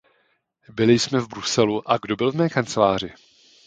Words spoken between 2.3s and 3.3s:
v mé kanceláři?